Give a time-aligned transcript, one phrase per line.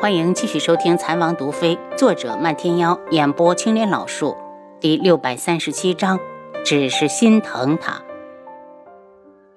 [0.00, 4.34] 欢迎继续收听《残王毒妃》，作者漫天妖，演播青莲老树，
[4.80, 6.18] 第六百三十七章，
[6.64, 8.00] 只是心疼他。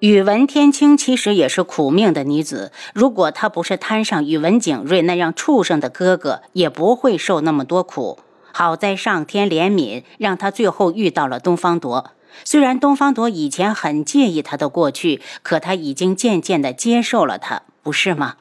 [0.00, 8.18] 宇文天青其实也是苦命的女子，如果她不是摊上宇文景睿那样畜生的哥哥，也不会受那么多苦。
[8.52, 12.10] 好在上天怜悯，让她最后遇到了东方铎。
[12.44, 18.34] 虽然东方铎以前很介意她的过去，可他已经渐渐地接受了她，不是吗？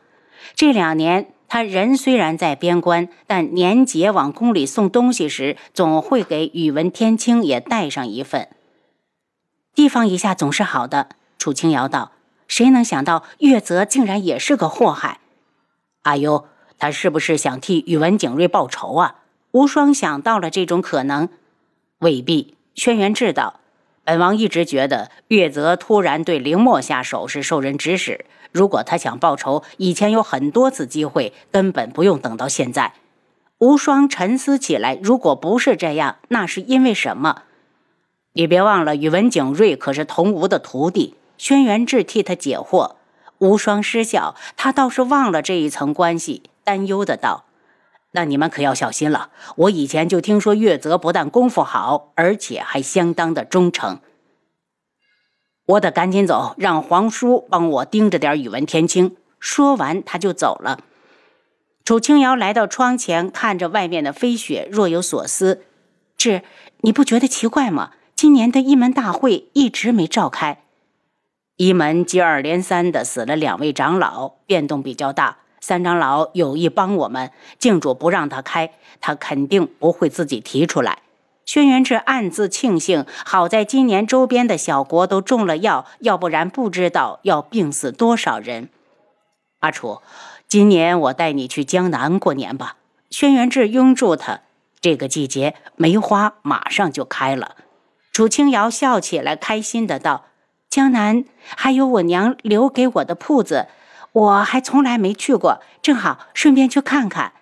[0.54, 1.30] 这两年。
[1.54, 8.50] 他人虽然在边关，但年节往宫里送东西时，总会给宇文天青也带上一份。
[9.76, 11.10] 提防一下总是好的。
[11.38, 12.14] 楚清瑶道
[12.50, 15.20] ：“谁能想到月泽竟然也是个祸害？”
[16.02, 16.48] 阿优，
[16.80, 19.18] 他是不是想替宇文景睿报仇啊？
[19.52, 21.30] 无双想到了这种可能。
[22.00, 22.56] 未必。
[22.74, 23.60] 轩辕志道。
[24.06, 28.26] 本王一直觉得月泽突然对凌墨下手是受人指使。
[28.52, 32.94] 如果他想报仇，以前有很多次机会，根本不用等到现在。
[33.60, 37.44] 无双沉思起来，如果不是这样，那是因为什么？
[38.34, 41.16] 你别忘了，宇文景睿可是童无的徒弟。
[41.38, 42.96] 轩辕志替他解惑。
[43.40, 47.46] 无双失笑，他倒是忘了这一层关系，担忧的道
[48.14, 49.30] ：“那你们可要小心了。
[49.58, 54.00] 我以前就听说月泽不但功夫好，而且还相当的忠诚。”
[55.66, 59.16] 我得赶紧走，让皇叔帮我盯着点宇文天青。
[59.40, 60.80] 说完，他就走了。
[61.86, 65.64] 楚清瑶来到窗前，看着外面的飞雪，若有所思。
[66.18, 66.44] 志，
[66.82, 67.92] 你不觉得奇怪吗？
[68.16, 70.64] 今年的一门大会一直没召开，
[71.58, 75.40] 一门接二连三的死了两位长老，变动比较大。
[75.66, 80.98] 三长老有意帮我们，静主不让他开，他肯定不会自己提出来。
[81.46, 88.68] 轩辕志暗自庆幸，好在今年周边的小国都中了药，要不然不知道要病死多少人。
[89.60, 90.02] 阿楚，
[90.50, 92.76] 今年我带你去江南过年吧。
[93.10, 94.42] 轩辕志拥住他，
[94.82, 97.56] 这个季节梅花马上就开了。
[98.12, 100.26] 楚清瑶笑起来，开心的道
[100.70, 101.24] ：“江南
[101.56, 103.68] 还有我娘留给我的铺子，
[104.14, 107.34] 我还从来没去过，正好顺便去看看。”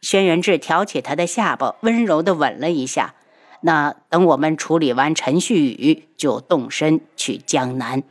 [0.00, 3.14] 轩辕志挑起他的下巴，温柔的吻了一下。
[3.62, 8.02] 那等我们处理完陈旭宇，就动身去江南。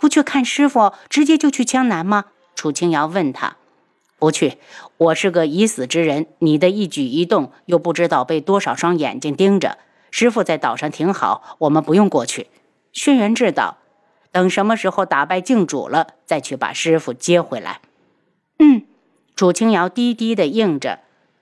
[0.00, 2.26] 不去看师傅，直接就去江南吗？
[2.54, 3.56] 楚清瑶问他。
[4.18, 4.58] 不去，
[4.96, 9.78] 我是个已死之人，你的一举一动又不知道被多少双眼睛盯着。
[10.10, 12.48] 师傅在岛上挺好，我们不用过去。
[12.92, 13.78] 轩辕志道，
[14.36, 17.80] 等什么时候打败靖主了，再去把师傅接回来。
[18.58, 18.82] 嗯，
[19.34, 20.98] 楚清瑶低低的应着。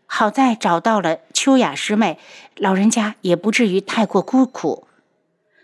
[0.07, 2.21] 好在找到了秋雅师妹，
[2.55, 4.87] 老人家也不至于太过孤苦。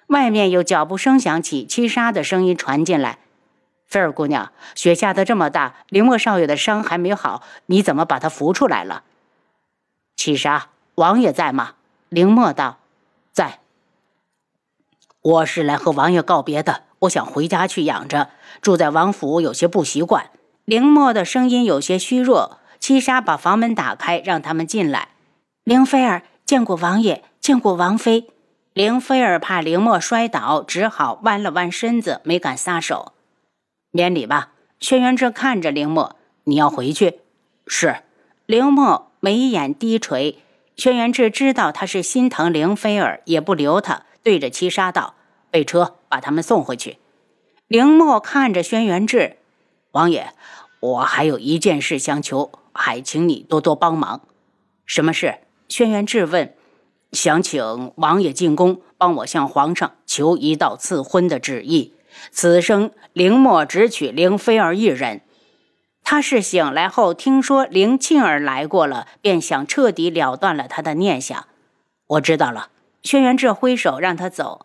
[0.09, 3.21] 外面有脚步声响起，七杀的声音传进来
[3.87, 9.05] ：“菲儿姑娘，雪下的这么大，林墨少爷的伤还没好，你怎么把他扶出来了？”
[10.19, 11.75] 七杀，王爷在吗？
[12.09, 12.79] 林墨道
[13.31, 13.61] ：“在。
[15.23, 18.31] 我是来和王爷告别的，我想回家去养着，
[18.63, 20.31] 住在王府有些不习惯。”
[20.65, 22.59] 凌墨的声音有些虚弱。
[22.79, 25.09] 七杀把房门打开，让他们进来。
[25.65, 28.29] 凌菲儿见过王爷，见过王妃。
[28.73, 33.13] 凌菲儿怕凌墨摔倒，只好弯了弯身子，没敢撒手。
[33.91, 34.53] 免礼吧。
[34.81, 37.21] 轩辕志看着凌墨：“你要回去？”
[37.69, 37.97] 是。
[38.47, 40.39] 凌墨眉眼低垂。
[40.75, 45.13] 轩辕志知道他是心疼凌菲儿，也不留他，对着七杀道
[45.51, 46.99] ：“备车，把他们送回去。”
[47.69, 49.37] 凌墨看着轩辕志
[49.93, 50.33] ：“王爷，
[50.81, 54.23] 我还有一件事相求。”还请你多多帮忙。
[54.87, 55.39] 什么事？
[55.69, 56.55] 轩辕质问。
[57.13, 61.95] 想请王爷进宫，帮我向皇上求一道赐婚的旨意。
[62.31, 65.23] 此生凌墨只娶凌菲儿一人。
[66.05, 71.49] 他是醒来后听说凌庆儿来过了，便想彻底了断了他的念想。
[72.07, 72.69] 我知道了。
[73.03, 74.65] 轩辕志挥手让他走。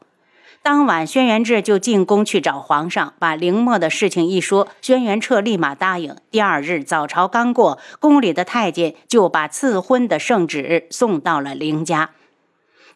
[0.62, 6.16] 当晚，轩辕志就进宫去找皇上，把凌墨的事情一说，轩辕彻立马答应。
[6.32, 12.12] 第二日早朝刚过，宫里的太监就把赐婚的圣旨送到了凌家。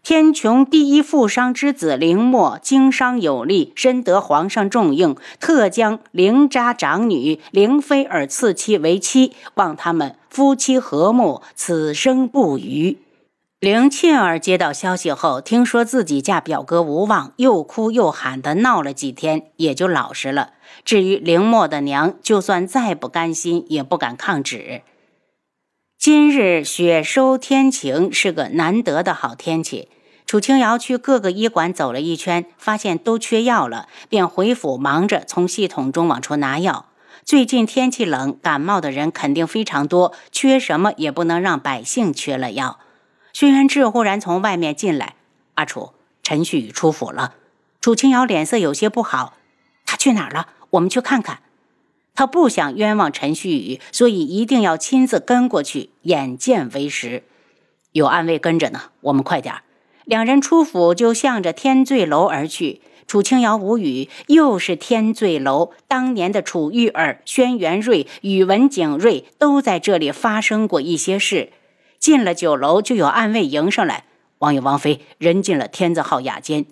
[0.01, 12.97] 天穹第一富商之子凌墨，经商有力，深得皇上重用，特将凌家长女凌菲儿赐妻为妻，望他们夫妻和睦，此生不渝。
[13.59, 20.51] 凌沁儿接到消息后，听说自己嫁表哥无望，又哭又喊的闹了几天，也就老实了。
[20.85, 24.83] 至于凌默的娘，就算再不甘心，也不敢抗旨。
[25.97, 29.89] 今日雪收天晴，是个难得的好天气。
[30.25, 36.85] 楚清瑶去各个医馆走了一圈，发现都缺药了，便回府忙着从系统中往出拿药。
[37.25, 42.79] 最近天气冷，感冒的人肯定非常多，缺什么也不能让百姓缺了药。
[43.39, 45.15] 轩辕志忽然从外面进来，
[45.53, 45.93] 阿楚，
[46.23, 47.35] 陈旭宇出府了。
[47.79, 49.37] 楚清瑶脸色有些不好，
[49.85, 50.49] 他去哪儿了？
[50.71, 51.39] 我们去看看。
[52.13, 57.23] 他不想冤枉陈旭宇，所以一定要亲自跟过去，眼见为实。
[57.93, 59.55] 有暗卫跟着呢，我们快点
[60.03, 62.81] 两人出府就向着天醉楼而去。
[63.07, 65.71] 楚清瑶无语，又是天醉楼。
[65.87, 71.53] 当年的楚玉儿、轩辕瑞、宇文景睿都在这里发生过一些事。
[71.99, 74.05] 进了酒楼，就有暗卫迎上来
[74.39, 76.65] ：“王爷、王妃，人进了天字号雅间。”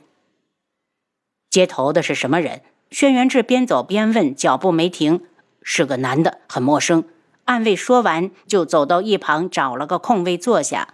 [1.50, 2.62] 接头的是什么人？
[2.90, 5.22] 轩辕志边走边问，脚步没停。
[5.62, 7.04] 是个男的，很陌生。
[7.46, 10.94] 暗卫说完，就走到一旁找了个空位坐下。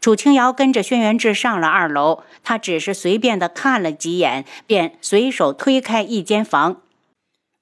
[0.00, 6.82] 楚清瑶跟着轩辕志上了二楼，他只是随便的看了几眼，便随手推开一间房，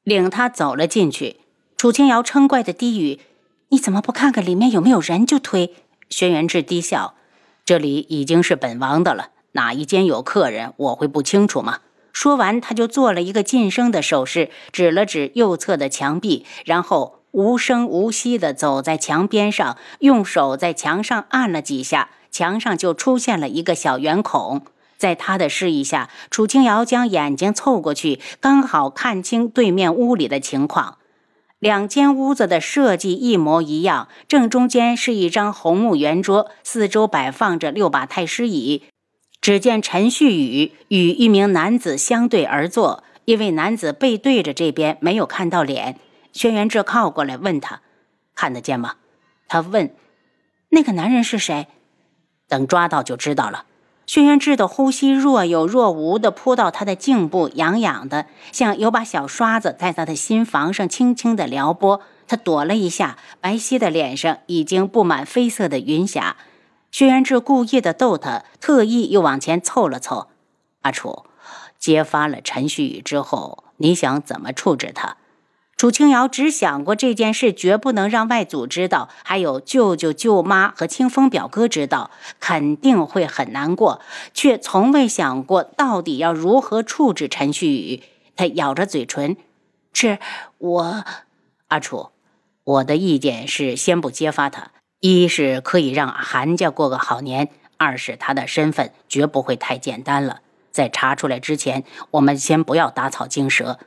[0.02, 1.36] 领他走了进去。
[1.76, 3.20] 楚清瑶嗔怪的低语
[3.70, 5.74] ：“你怎么不看看里面有没有人就推？”
[6.12, 7.14] 轩辕志低笑
[7.64, 11.78] ：“这里已经是本王的了，哪一间有客人，我会不清楚吗？”
[12.12, 22.10] 说完，他就做了一个噤声的手势，指了指右侧的墙壁，然后无声无息地走在墙边上，用手在墙上按了几下。
[22.30, 24.62] 墙上就出现了一个小圆孔，
[24.96, 30.98] 在他的示意下，楚清瑶将眼睛凑过去，刚好看清对面屋里的情况。
[31.62, 38.82] 两间屋子的设计一模一样，正中间是一张红木圆桌，四周摆放着六把太师椅。
[39.40, 46.00] 只见陈旭宇与一名男子相对而坐，一位男子背对着这边，没有看到脸。
[46.32, 47.82] 轩辕志靠过来问他
[48.34, 48.96] ：“看得见吗？”
[49.46, 49.94] 他问
[50.70, 51.68] ：“那个男人是谁？”
[52.50, 53.66] 等抓到就知道了。
[54.12, 62.02] 轩辕志的呼吸若有若无地扑到他的颈部，痒痒的，像有把小刷子在他的心房上轻轻地撩拨。
[62.28, 66.36] 他躲了一下，白皙的脸上已经布满绯色的云霞。
[66.90, 70.28] 轩辕志故意的逗他，特意又往前凑了凑。
[70.82, 71.24] 阿楚，
[71.78, 75.16] 揭发了陈旭宇之后，你想怎么处置他？
[75.82, 84.00] 楚清瑶只想过这件事绝不能让外祖知道，还有舅舅、舅妈和清风表哥知道，肯定会很难过，
[84.32, 88.02] 却从未想过到底要如何处置陈旭宇。
[88.36, 89.36] 他咬着嘴唇
[89.92, 90.20] ：“是
[90.58, 91.04] 我，
[91.66, 92.10] 阿楚，
[92.62, 94.70] 我的意见是先不揭发他，
[95.00, 100.42] 一是可以让韩家过个好年，二是他的身份绝不会太简单了。
[100.70, 101.82] 在查出来之前，
[102.12, 103.80] 我们先不要打草惊蛇。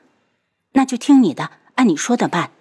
[0.73, 2.51] 那就听你的。”按你说的办，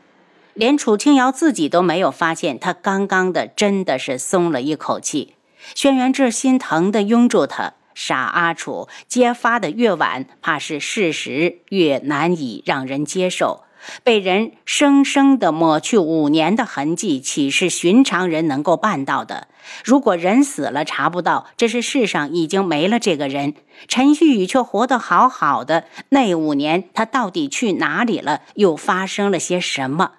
[0.55, 5.35] 连楚清瑶自己都没有发现，她刚刚的真的是松了一口气。
[5.75, 13.63] 轩辕志心疼的拥住他，傻阿楚，揭发的越晚，怕是事实越难以让人接受。
[14.03, 19.49] 被人生生的抹去五年的痕迹，岂是寻常人能够办到的？
[19.83, 23.55] 如果人死了查不到，这是世上已经没了这个人。
[23.89, 28.43] 陈旭宇却活得好好的，那五年他到底去哪里了？
[28.55, 30.13] 又发生了些什么？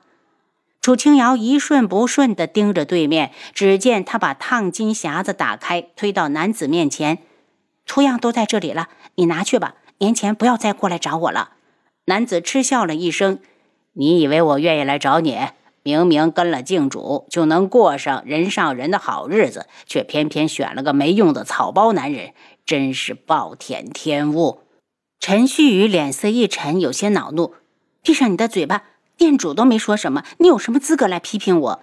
[0.82, 7.20] 楚清瑶一瞬不瞬地盯着对面，只见他把烫金匣子打开，推到男子面前，
[7.88, 9.76] 图样都在这里了，你拿去吧。
[10.00, 11.52] 年前不要再过来找我了。
[12.06, 13.40] 男子嗤笑了一声。
[13.98, 15.38] 你以为我愿意来找你？
[15.82, 22.34] 明明跟了靖主就能过上人上人的好日子，却偏偏选了个没用的草包男人，
[22.66, 24.60] 真是暴殄天物！
[25.20, 27.54] 陈旭宇脸色一沉，有些恼怒
[28.04, 28.84] ：“闭上你的嘴巴！
[29.16, 31.80] 店主都没说什么，你有什么资格来批评我？”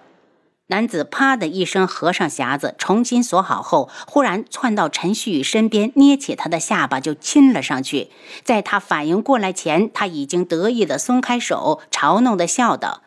[0.72, 8.08] 男子啪的一声合上匣子，重新锁好后，忽然窜到陈旭宇身边，捏起他的下巴就亲了上去。
[8.42, 13.02] 在他反应过来前，他已经得意的松开手，嘲弄的笑道：“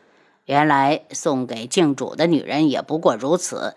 [0.45, 3.73] 原来送给靖主的女人也不过如此。”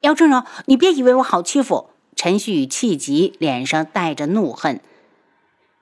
[0.00, 1.90] 姚正荣，你别以为我好欺负！
[2.16, 4.80] 陈旭宇气急，脸上带着怒恨。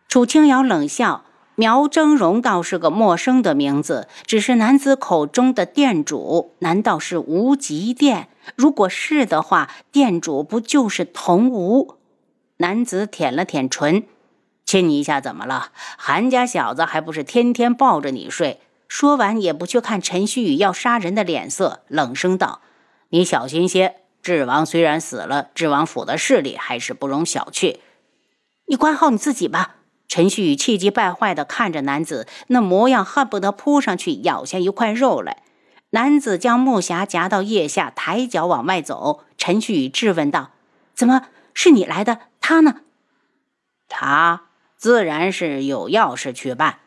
[0.09, 1.23] 楚清瑶冷笑。
[1.59, 8.29] 苗峥嵘倒是个陌生的名字，只是男子口中的店主，难道是无极店？
[8.55, 11.97] 如果是的话，店主不就是童无？
[12.59, 14.05] 男子舔了舔唇，
[14.67, 15.73] 亲你一下怎么了？
[15.97, 18.61] 韩家小子还不是天天抱着你睡？
[18.87, 22.61] 说完也不去看陈旭宇要杀人的脸色，冷声道
[23.09, 27.79] ：“你小心些，智王虽然死了，智王府的势力还是不容小觑。
[28.67, 29.77] 你管好你自己吧。”
[30.17, 35.43] 陈旭气急败坏地看着男子，那模样恨不得扑上去咬下一块肉来。
[35.91, 39.25] 男子将木匣夹到腋下，抬脚往外走。
[39.37, 40.53] 陈旭质问道
[40.97, 42.21] ：“怎么是你来的？
[42.41, 42.77] 他呢？”
[43.91, 44.45] 他
[44.79, 46.79] 自然是有要事去办。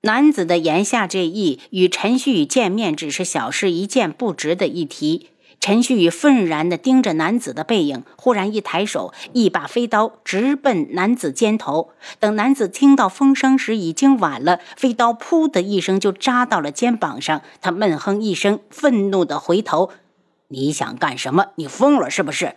[0.00, 5.28] 男子的言下之意，与陈旭见面只是小事一件，不值得一提。
[5.66, 11.90] 陈旭宇愤然地盯着男子的背影，忽然一抬手，一把飞刀直奔男子肩头。
[12.20, 17.42] 等男子听到风声时，已经晚了，飞刀“噗”的一声就扎到了肩膀上。
[17.60, 19.90] 他闷哼一声，愤怒地回头
[20.46, 21.46] ：“你想干什么？
[21.56, 22.54] 你疯了是不是？”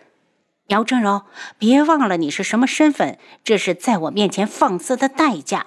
[0.69, 1.23] 姚正柔，
[1.57, 5.65] 别忘了你是什么身份，这是在我面前放肆的代价。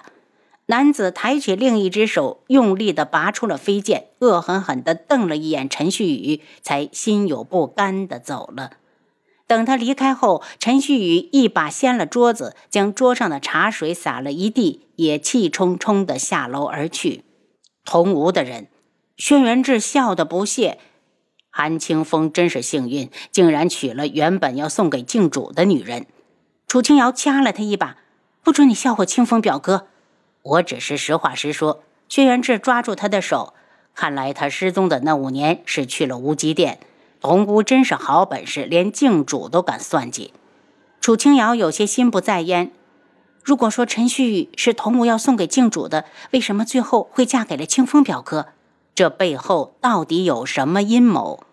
[0.67, 8.71] 男子抬起另一只手，用力地拔出了飞剑，恶狠狠地瞪了一眼陈旭宇，才心有不甘地走了。
[9.45, 17.25] 等他离开后，陈旭宇一把掀了桌子，将桌上的茶水洒了一地，也气冲冲地下楼而去。
[17.83, 18.67] 同屋的人，
[19.17, 20.79] 轩辕志笑得不屑
[21.51, 26.07] ：“韩清风真是幸运，竟然娶了原本要送给郡主的女人。”
[26.65, 27.97] 楚清瑶掐了他一把
[28.41, 29.87] ：“不准你笑话清风表哥。”
[30.43, 31.83] 我只是实话实说。
[32.09, 33.55] 轩辕志抓住他的手，
[33.95, 36.79] 看来他失踪的那五年是去了无极殿。
[37.19, 40.33] 童姑真是好本事，连镜主都敢算计。
[41.01, 42.71] 楚清瑶有些心不在焉。
[43.43, 48.47] 如果说陈旭宇是童母要送给镜主的，为什么最后会嫁给了清风表哥？
[48.93, 51.43] 这背后到底有什么阴谋？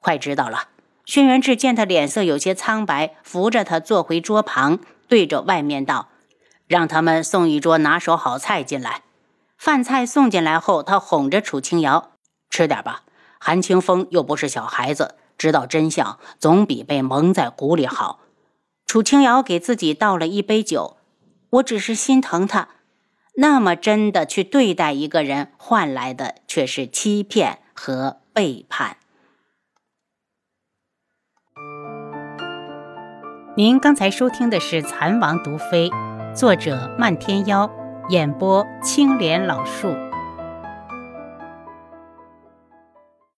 [0.00, 0.68] 快知道了。
[1.04, 6.08] 轩辕志见他脸色有些苍白，扶着他坐回桌旁，对着外面道。
[6.68, 9.02] 让他们送一桌拿手好菜进来。
[9.56, 12.12] 饭菜送进来后，他哄着楚清瑶
[12.48, 13.02] ：“吃点吧。
[13.40, 18.20] 韩清风又不是小孩子，知道真相总比被蒙在鼓里好。”
[18.86, 20.96] 楚清瑶给自己倒了一杯酒
[21.50, 22.68] ：“我只是心疼他。
[23.34, 28.98] 那么真的去对待一个人，换来的却是欺骗和背叛。”
[33.56, 35.90] 您刚才收听的是《蚕王毒妃》。
[36.38, 37.68] 作者：漫天妖，
[38.10, 39.88] 演播：青莲老树。